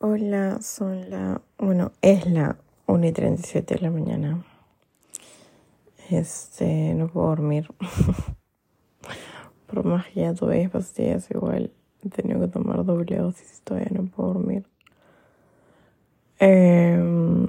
[0.00, 1.42] Hola, son la.
[1.58, 2.56] Bueno, es la
[2.86, 4.44] 1 y 37 de la mañana.
[6.08, 7.68] Este, no puedo dormir.
[9.66, 11.72] Por más que ya tuve pastillas, igual
[12.04, 14.68] he tenido que tomar doble dosis y todavía no puedo dormir.
[16.38, 17.48] Em,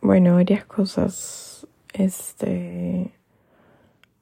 [0.00, 1.68] bueno, varias cosas.
[1.92, 3.12] Este.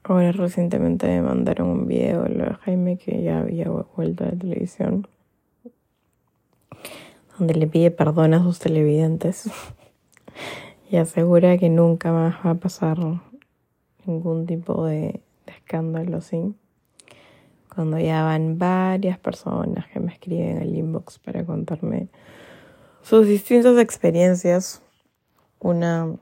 [0.03, 5.07] Ahora recientemente me mandaron un video de Jaime que ya había vuelto a la televisión
[7.41, 9.51] donde le pide perdón a sus televidentes
[10.91, 12.99] y asegura que nunca más va a pasar
[14.05, 16.55] ningún tipo de, escándalo así.
[17.75, 22.09] Cuando ya van varias personas que me escriben al inbox para contarme
[23.01, 24.83] sus distintas experiencias,
[25.61, 26.15] una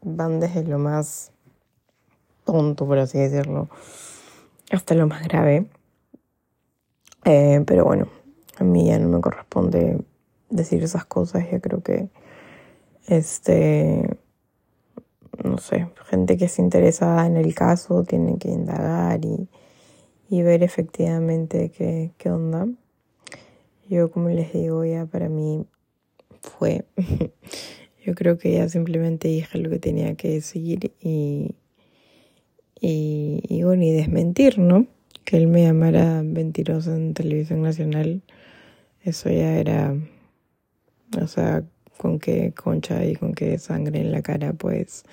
[0.00, 1.30] van desde lo más
[2.44, 3.68] tonto, por así decirlo,
[4.70, 5.66] hasta lo más grave.
[7.26, 8.08] Eh, pero bueno,
[8.56, 9.98] a mí ya no me corresponde
[10.50, 11.50] decir esas cosas.
[11.50, 12.08] Yo creo que,
[13.06, 14.16] este,
[15.42, 19.48] no sé, gente que se interesada en el caso tiene que indagar y,
[20.28, 22.68] y ver efectivamente qué, qué onda.
[23.88, 25.66] Yo, como les digo, ya para mí
[26.40, 26.84] fue.
[28.04, 31.54] Yo creo que ya simplemente dije lo que tenía que decir y,
[32.78, 34.86] y, y bueno, y desmentir, ¿no?
[35.24, 38.22] Que él me llamara mentirosa en televisión nacional,
[39.02, 39.96] eso ya era
[41.22, 41.64] o sea,
[41.98, 45.04] con qué concha y con qué sangre en la cara, pues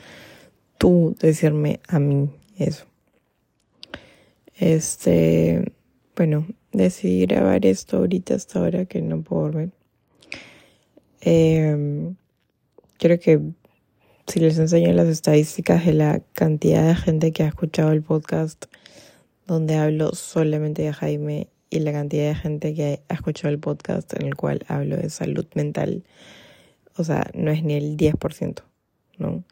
[0.77, 2.85] tú decirme a mí eso.
[4.55, 5.71] Este,
[6.15, 9.69] bueno, decidí grabar esto ahorita hasta ahora que no puedo volver.
[11.21, 12.13] Eh,
[12.97, 13.39] creo que
[14.27, 18.65] si les enseño las estadísticas de la cantidad de gente que ha escuchado el podcast
[19.45, 24.13] donde hablo solamente de Jaime y la cantidad de gente que ha escuchado el podcast
[24.13, 26.03] en el cual hablo de salud mental,
[26.97, 28.61] o sea, no es ni el 10%,
[29.17, 29.43] ¿no?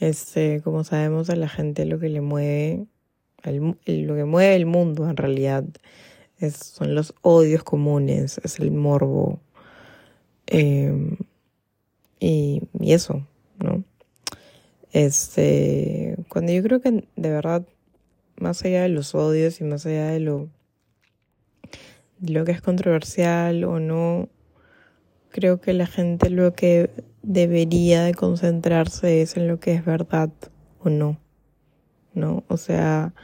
[0.00, 2.86] Este, como sabemos, a la gente lo que le mueve,
[3.44, 3.76] lo
[4.16, 5.64] que mueve el mundo en realidad
[6.38, 9.38] es, son los odios comunes, es el morbo
[10.46, 11.18] em,
[12.18, 13.26] y, y eso,
[13.58, 13.84] ¿no?
[14.92, 17.66] Este, cuando yo creo que de verdad,
[18.36, 20.48] más allá de los odios y más allá de lo
[22.20, 24.28] lo que es controversial o no,
[25.30, 26.90] creo que la gente lo que
[27.22, 30.30] debería de concentrarse es en lo que es verdad
[30.80, 31.18] o no,
[32.14, 32.44] ¿no?
[32.48, 33.14] O sea,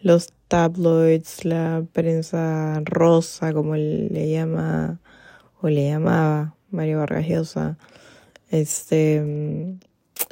[0.00, 5.00] los tabloids, la prensa rosa, como le llama
[5.60, 7.78] o le llamaba Mario Vargas Llosa,
[8.50, 9.78] este,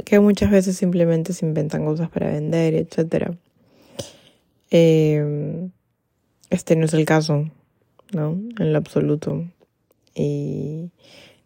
[0.05, 3.37] que muchas veces simplemente se inventan cosas para vender, etcétera.
[4.71, 5.69] Eh,
[6.51, 7.51] este no es el caso.
[8.13, 8.41] ¿no?
[8.59, 9.45] En lo absoluto.
[10.15, 10.91] Y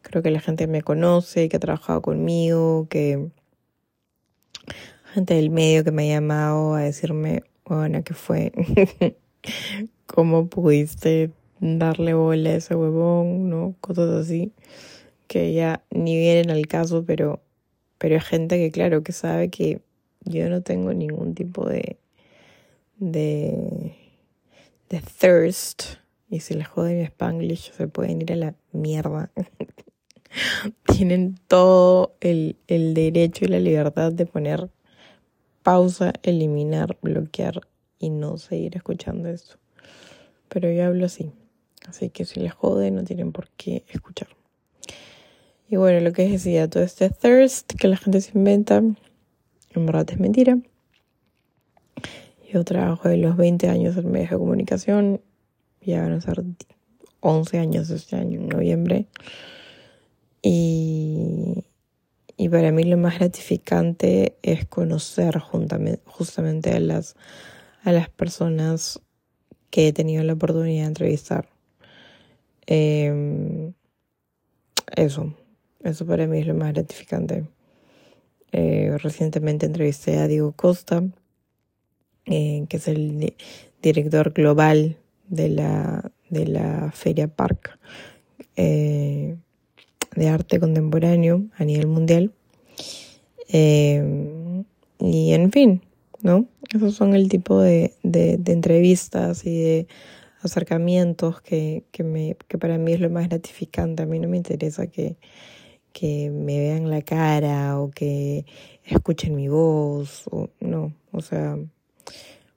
[0.02, 3.28] creo que la gente me conoce, que ha trabajado conmigo, que
[5.12, 8.52] gente del medio que me ha llamado a decirme, bueno, ¿qué fue?
[10.06, 11.30] ¿Cómo pudiste
[11.60, 13.50] darle bola a ese huevón?
[13.50, 13.74] ¿No?
[13.80, 14.52] Cosas así
[15.32, 17.40] que ya ni vienen al caso, pero,
[17.96, 19.80] pero hay gente que claro que sabe que
[20.24, 21.96] yo no tengo ningún tipo de,
[22.98, 23.96] de,
[24.92, 25.84] de thirst
[26.28, 29.30] y si les jode mi spanglish, se pueden ir a la mierda.
[30.86, 34.70] Tienen todo el, el derecho y la libertad de poner
[35.62, 37.62] pausa, eliminar, bloquear
[37.98, 39.56] y no seguir escuchando esto.
[40.48, 41.32] Pero yo hablo así.
[41.88, 44.28] Así que si les jode, no tienen por qué escuchar.
[45.69, 50.10] Y bueno, lo que decía, todo este thirst que la gente se inventa, en verdad
[50.10, 50.58] es mentira.
[52.52, 55.20] Yo trabajo de los 20 años en medios de comunicación
[55.80, 56.42] ya van a ser
[57.20, 59.06] 11 años este año, en noviembre.
[60.42, 61.64] Y,
[62.36, 67.16] y para mí lo más gratificante es conocer justamente a las,
[67.84, 69.00] a las personas
[69.70, 71.48] que he tenido la oportunidad de entrevistar.
[72.66, 73.72] Em,
[74.94, 75.34] eso,
[75.82, 77.44] eso para mí es lo más gratificante.
[78.52, 81.02] Eh, recientemente entrevisté a Diego Costa,
[82.26, 83.34] eh, que es el
[83.82, 84.96] director global
[85.28, 87.78] de la, de la Feria Park
[88.56, 89.36] eh,
[90.14, 92.32] de arte contemporáneo a nivel mundial.
[93.48, 94.62] Eh,
[94.98, 95.82] y en fin,
[96.22, 96.46] ¿no?
[96.72, 99.86] Esos son el tipo de, de, entrevistas y de
[100.42, 104.02] acercamientos que, que, me, que para mí es lo más gratificante.
[104.02, 105.16] A mí no me interesa que,
[105.92, 108.44] que me vean la cara o que
[108.84, 111.58] escuchen mi voz, o, no, o sea,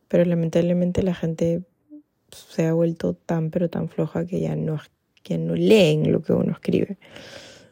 [0.07, 1.63] pero lamentablemente la gente
[2.31, 4.79] se ha vuelto tan pero tan floja que ya no
[5.39, 6.97] no leen lo que uno escribe.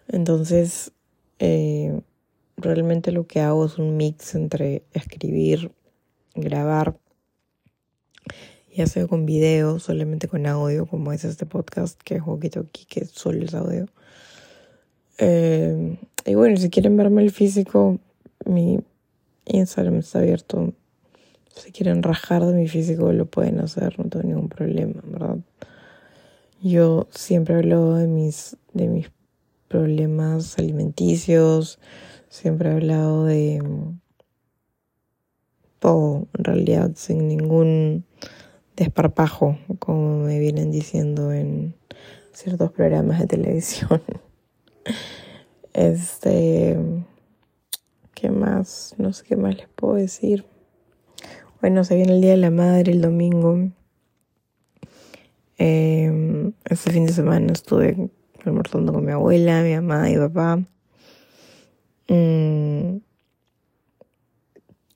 [0.07, 0.91] Entonces,
[1.39, 2.01] eh,
[2.57, 5.71] realmente lo que hago es un mix entre escribir,
[6.35, 6.97] grabar,
[8.75, 12.85] ya sea con video, solamente con audio, como es este podcast, que es Walkie Talkie,
[12.85, 13.85] que solo es audio.
[15.19, 17.99] Eh, y bueno, si quieren verme el físico,
[18.45, 18.79] mi
[19.45, 20.73] Instagram está abierto.
[21.55, 25.37] Si quieren rajar de mi físico, lo pueden hacer, no tengo ningún problema, ¿verdad?
[26.61, 29.11] Yo siempre hablo de mis, de mis
[29.67, 31.79] problemas alimenticios,
[32.29, 33.61] siempre he hablado de
[35.79, 38.05] todo, en realidad, sin ningún
[38.75, 41.75] desparpajo, como me vienen diciendo en
[42.31, 44.01] ciertos programas de televisión.
[45.73, 46.77] Este,
[48.13, 48.93] ¿qué más?
[48.99, 50.45] No sé qué más les puedo decir.
[51.63, 53.69] Bueno, se viene el Día de la Madre el domingo.
[55.57, 58.09] Eh, este fin de semana estuve
[58.43, 60.57] almorzando con mi abuela, mi mamá y papá.
[62.09, 62.97] Mm,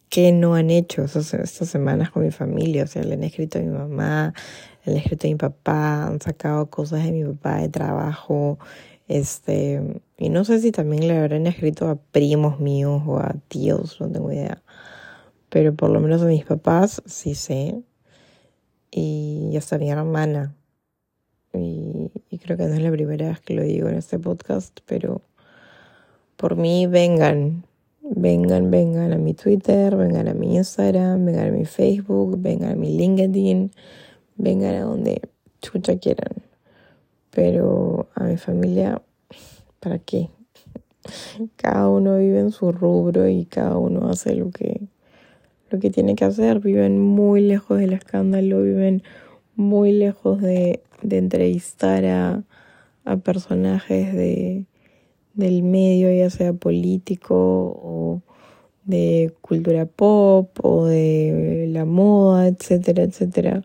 [0.10, 2.84] ¿Qué no han hecho estas semanas con mi familia?
[2.84, 4.34] O sea, le han escrito a mi mamá,
[4.84, 8.60] le han escrito a mi papá, han sacado cosas de mi papá de trabajo,
[9.08, 14.02] este, y no sé si también le habrán escrito a primos míos o a tíos,
[14.02, 14.62] no tengo idea.
[15.57, 17.81] Pero por lo menos a mis papás sí sé.
[18.92, 20.56] Y hasta mi hermana.
[21.54, 24.80] Y, y creo que no es la primera vez que lo digo en este podcast,
[24.86, 25.21] pero
[26.36, 27.63] por mí vengan,
[28.01, 32.75] vengan, vengan a mi Twitter, vengan a mi Instagram, vengan a mi Facebook, vengan a
[32.75, 33.71] mi LinkedIn,
[34.36, 35.21] vengan a donde
[35.62, 36.48] chucha quieran
[37.38, 39.00] pero a mi familia,
[39.80, 40.31] ¿para qué?
[41.56, 44.81] Cada uno vive en su rubro y cada uno hace lo que,
[45.69, 46.60] lo que tiene que hacer.
[46.60, 49.04] Viven muy lejos del escándalo, viven
[49.56, 52.44] muy lejos de, de entrevistar a,
[53.06, 54.66] a personajes de,
[55.34, 58.22] del medio, ya sea político o
[58.86, 63.64] de cultura pop o de la moda, etcétera, etcétera.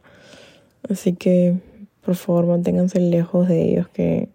[0.89, 1.57] Así que
[2.03, 4.29] por favor, manténganse lejos de ellos que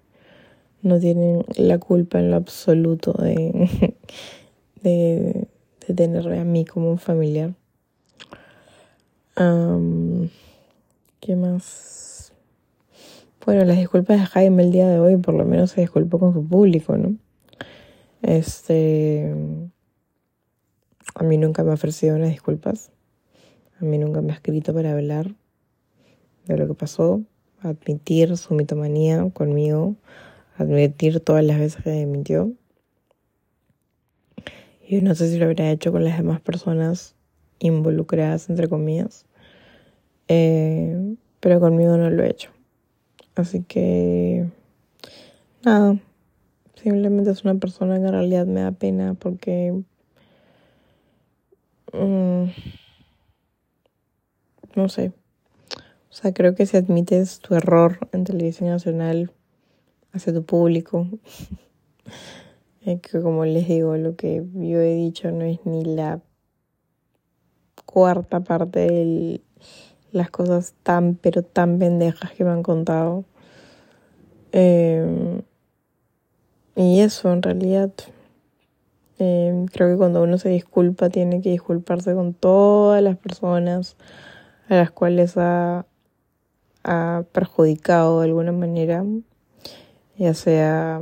[0.81, 3.93] no tienen la culpa en lo absoluto de,
[4.81, 5.46] de,
[5.93, 7.53] tenerme a mí como un familiar.
[11.19, 12.33] ¿Qué más?
[13.45, 16.33] Bueno, las disculpas de Jaime el día de hoy, por lo menos se disculpó con
[16.33, 17.15] su público, ¿no?
[18.21, 19.33] Este.
[21.15, 22.91] A mí nunca me ha ofrecido unas disculpas.
[23.79, 25.35] A mí nunca me ha escrito para hablar
[26.45, 27.21] de lo que pasó
[27.61, 29.95] admitir su mitomanía conmigo,
[30.57, 32.51] admitir todas las veces que me mintió.
[34.87, 37.15] Y no sé si lo habría hecho con las demás personas
[37.59, 39.25] involucradas, entre comillas.
[40.29, 42.51] Eh, pero conmigo no lo he hecho.
[43.35, 44.47] Así que,
[45.63, 45.99] nada,
[46.81, 49.73] simplemente es una persona que en realidad me da pena porque...
[51.93, 52.45] Mm,
[54.75, 55.11] no sé,
[56.09, 59.31] o sea, creo que si admites tu error en televisión nacional
[60.13, 61.07] hacia tu público,
[62.95, 66.21] que como les digo, lo que yo he dicho no es ni la
[67.85, 69.41] cuarta parte de
[70.11, 73.25] las cosas tan, pero tan pendejas que me han contado.
[74.51, 75.41] Em,
[76.75, 77.91] y eso, en realidad,
[79.19, 83.97] em, creo que cuando uno se disculpa, tiene que disculparse con todas las personas
[84.69, 85.85] a las cuales ha
[86.87, 89.03] ha perjudicado de alguna manera,
[90.17, 91.01] ya sea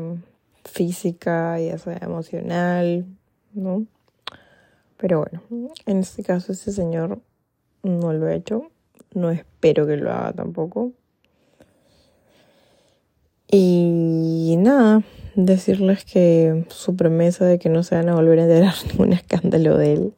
[0.76, 3.06] física, ya sea emocional,
[3.54, 3.86] ¿no?
[4.98, 5.42] Pero bueno,
[5.86, 7.22] en este caso este señor
[7.82, 8.72] no lo ha hecho,
[9.14, 10.92] no espero que lo haga tampoco.
[13.50, 15.02] Y nada,
[15.36, 19.78] decirles que su promesa de que no se van a volver a enterar ningún escándalo
[19.78, 20.14] de él,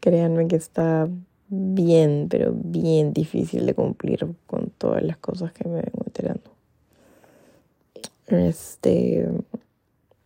[0.00, 1.08] créanme que está
[1.48, 6.45] bien, pero bien difícil de cumplir con todas las cosas que me vengo enterando.
[8.26, 9.28] Este,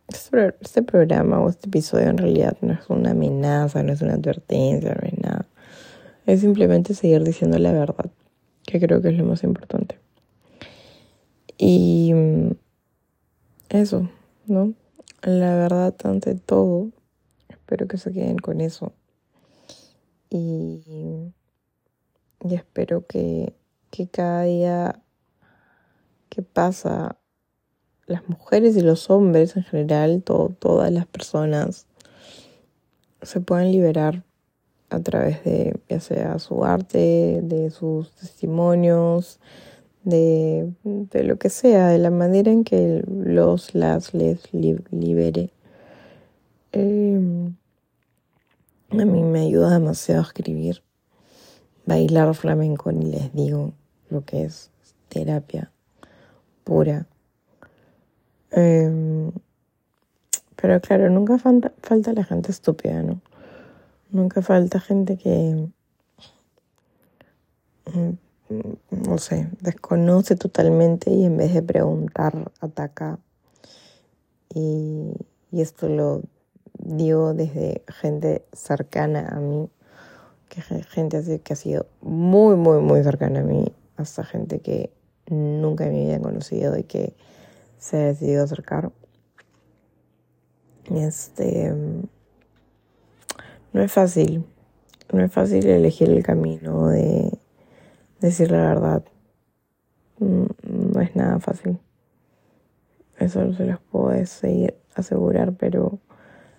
[0.07, 4.13] este, este, programa o este episodio en realidad no es una amenaza, no es una
[4.13, 5.45] advertencia, no es nada.
[6.25, 8.11] Es simplemente seguir diciendo la verdad,
[8.63, 9.99] que creo que es lo más importante.
[11.57, 12.13] Y
[13.69, 14.09] eso,
[14.47, 14.73] ¿no?
[15.21, 16.89] La verdad ante todo.
[17.49, 18.93] Espero que se queden con eso
[20.31, 21.33] y,
[22.49, 23.53] espero que,
[23.91, 25.03] que cada día
[26.29, 27.17] que pasa
[28.11, 31.87] las mujeres y los hombres en general, todas las personas,
[33.21, 34.23] se puedan liberar
[34.89, 39.39] a través de ya sea su arte, de sus testimonios,
[40.03, 45.51] de, de lo que sea, de la manera en que los las les libere.
[46.71, 47.55] Em,
[48.89, 50.83] a mí me ayuda demasiado a escribir,
[51.85, 53.73] bailar flamenco, ni les digo
[54.09, 54.71] lo que es
[55.07, 55.71] terapia
[56.63, 57.07] pura.
[58.51, 59.31] Em,
[60.55, 63.21] pero claro, nunca falta, falta la gente estúpida, ¿no?
[64.11, 65.69] Nunca falta gente que,
[67.85, 68.11] mm,
[68.91, 73.19] no sé, desconoce totalmente y en vez de preguntar, ataca.
[74.53, 75.13] Y,
[75.51, 76.21] y esto lo
[76.77, 79.69] digo desde gente cercana a mí,
[80.49, 83.65] que gente así que ha sido muy, muy, muy cercana a mí,
[83.95, 84.91] hasta gente que
[85.27, 87.15] nunca me había conocido y que
[87.81, 88.91] se ha decidido acercar.
[90.95, 91.73] Este
[93.73, 94.45] no es fácil,
[95.11, 97.37] no es fácil elegir el camino de
[98.19, 99.03] decir la verdad.
[100.19, 100.45] Mm,
[100.93, 101.79] no es nada fácil.
[103.17, 105.99] Eso no se los puedo seguir, asegurar, pero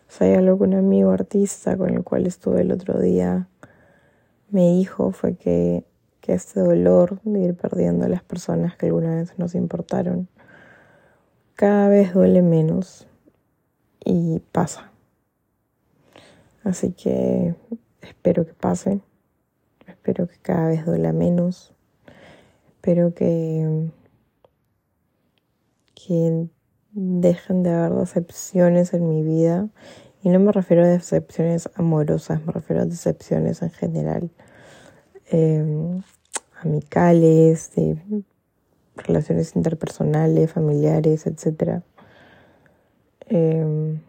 [0.08, 3.48] si hay algo que un amigo artista con el cual estuve el otro día
[4.50, 5.84] me dijo fue que,
[6.20, 10.28] que este dolor de ir perdiendo a las personas que alguna vez nos importaron
[11.54, 13.06] cada vez duele menos
[14.04, 14.90] y pasa.
[16.64, 17.54] Así que
[18.00, 19.00] espero que pase,
[19.86, 21.74] espero que cada vez duela menos,
[22.66, 23.90] espero que,
[25.94, 26.48] que
[26.92, 29.68] dejen de haber decepciones en mi vida.
[30.22, 34.30] Y no me refiero a decepciones amorosas, me refiero a decepciones en general,
[35.30, 36.00] em,
[36.60, 37.72] amicales,
[38.96, 41.82] relaciones interpersonales, familiares, etc.
[43.26, 44.00] Em,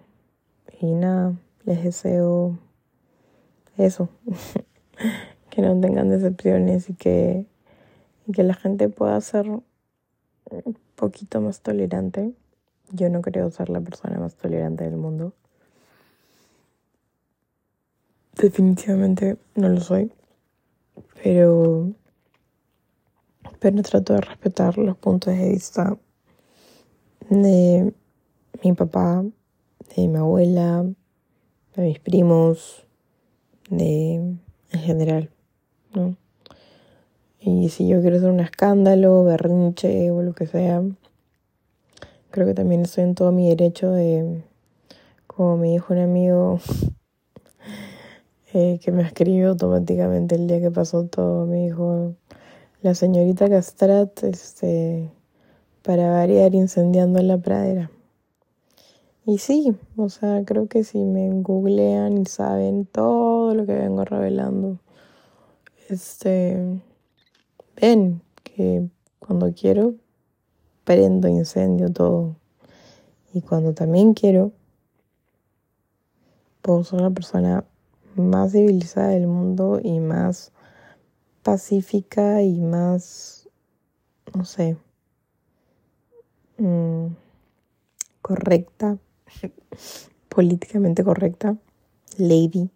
[0.80, 1.34] y nada,
[1.66, 2.58] les deseo
[3.78, 4.10] eso,
[5.50, 7.46] que no tengan decepciones y que,
[8.28, 9.64] y que la gente pueda ser un
[10.96, 12.34] poquito más tolerante.
[12.92, 15.34] Yo no creo ser la persona más tolerante del mundo.
[18.36, 20.12] Definitivamente no lo soy,
[21.22, 21.94] pero
[23.64, 25.98] pero trato de respetar los puntos de vista
[27.30, 27.94] de
[28.62, 29.24] mi papá,
[29.96, 30.84] de mi abuela,
[31.74, 32.86] de mis primos,
[33.70, 35.30] de en general,
[35.94, 36.18] ¿no?
[37.40, 40.84] Y si yo quiero hacer un escándalo, berrinche o lo que sea,
[42.32, 44.44] creo que también estoy en todo mi derecho de,
[45.26, 46.60] como me dijo un amigo
[48.54, 52.16] eh, que me escribió automáticamente el día que pasó todo, me dijo,
[52.84, 55.10] la señorita Castrat, este,
[55.84, 57.90] para variar, incendiando la pradera.
[59.26, 64.04] Y sí, o sea, creo que si me googlean y saben todo lo que vengo
[64.04, 64.80] revelando,
[65.88, 66.82] este,
[67.82, 69.96] ven que cuando quiero,
[70.84, 72.36] prendo incendio todo.
[73.34, 74.52] Y cuando también quiero,
[76.62, 77.64] puedo ser la persona
[78.16, 80.52] más civilizada del mundo y más
[81.44, 83.50] pacífica y más,
[84.34, 84.78] no sé,
[86.58, 87.08] mm,
[88.22, 88.98] correcta,
[90.30, 91.58] políticamente correcta,
[92.18, 92.70] lady,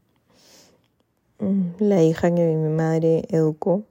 [1.39, 3.83] mm, la hija que mi madre educó.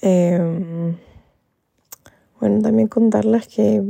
[0.00, 0.96] Em,
[2.40, 3.82] bueno, también contarles que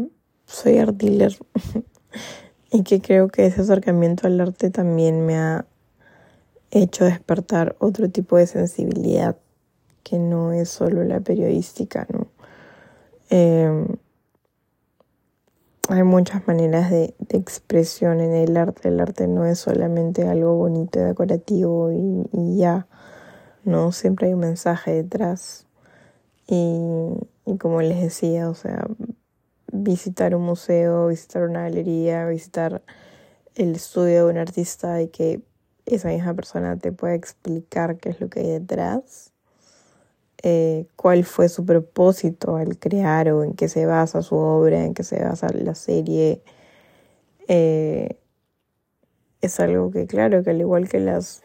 [0.47, 1.03] soy art
[2.73, 5.67] y que creo que ese acercamiento al arte también me ha
[6.73, 9.37] hecho despertar otro tipo de sensibilidad
[10.03, 12.27] que no es solo la periodística, ¿no?
[13.31, 13.87] Em,
[15.89, 18.89] hay muchas maneras de, expresión en el arte.
[18.89, 22.87] El arte no es solamente algo bonito y decorativo y, y ya,
[23.65, 23.93] ¿no?
[23.93, 25.67] Siempre hay un mensaje detrás.
[26.47, 27.15] Y,
[27.47, 28.87] y como les decía, o sea,
[29.73, 32.83] visitar un museo, visitar una galería, visitar
[33.55, 35.43] el estudio de un artista y que
[35.87, 39.33] esa misma persona te puede explicar qué es lo que hay detrás,
[40.43, 44.95] eh, cuál fue su propósito al crear o en qué se basa su obra, en
[44.95, 46.43] qué se basa la serie.
[47.49, 48.19] Eh,
[49.41, 51.43] es algo que claro, que al igual que las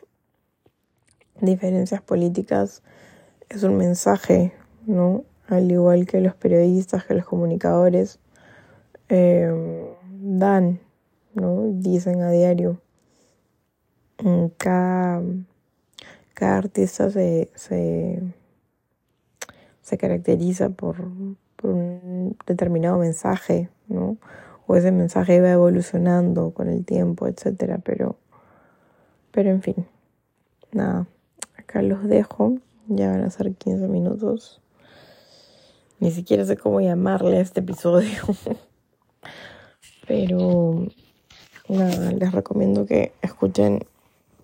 [1.42, 2.84] diferencias políticas,
[3.50, 4.54] es un mensaje,
[4.86, 5.24] ¿no?
[5.48, 8.20] Al igual que los periodistas, que los comunicadores
[9.10, 10.80] eh, dan,
[11.34, 11.64] ¿no?
[11.74, 12.82] Dicen a diario.
[14.24, 15.22] Mm, cada,
[16.34, 18.22] cada artista se, se,
[19.82, 20.98] se caracteriza por,
[21.56, 24.18] por, un determinado mensaje, ¿no?
[24.66, 28.18] O ese mensaje va evolucionando con el tiempo, etcétera, pero,
[29.32, 29.88] pero en fin,
[30.72, 31.08] nada,
[31.58, 32.58] acá los dejo,
[32.88, 34.62] ya van a ser 15 minutos.
[36.00, 38.22] Ni siquiera sé cómo llamarle a este episodio.
[40.08, 40.86] Pero
[41.68, 43.84] nada, les recomiendo que escuchen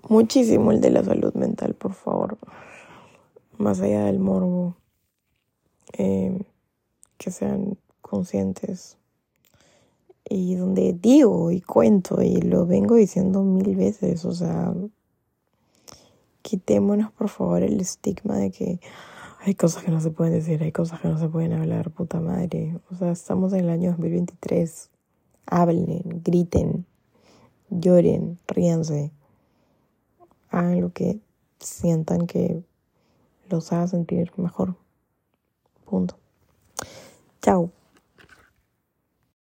[0.09, 2.37] muchísimo el de la salud mental, por favor.
[3.57, 4.75] Más allá del morbo.
[5.97, 6.39] Eh,
[7.17, 8.97] que sean conscientes.
[10.29, 14.73] Y donde digo y cuento y lo vengo diciendo mil veces, o sea,
[16.41, 18.79] quitémonos por favor el estigma de que
[19.45, 22.19] hay cosas que no se pueden decir, hay cosas que no se pueden hablar, puta
[22.21, 22.79] madre.
[22.89, 24.89] O sea, estamos en el año 2023.
[25.45, 26.85] Hablen, griten,
[27.69, 29.11] lloren, ríanse.
[30.53, 31.19] Hagan lo que
[31.59, 32.63] sientan que
[33.49, 34.75] los haga sentir mejor.
[35.83, 36.15] Punto.
[37.41, 37.71] Chao.